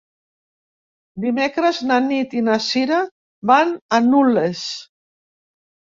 Dimecres 1.25 1.83
na 1.91 1.99
Nit 2.07 2.35
i 2.41 2.45
na 2.49 2.57
Cira 2.71 2.99
van 3.53 3.79
a 4.01 4.05
Nulles. 4.11 4.69